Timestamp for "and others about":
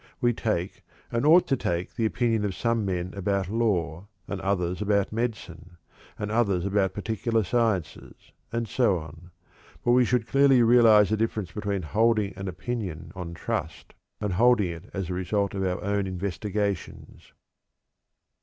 4.27-5.11, 6.17-6.95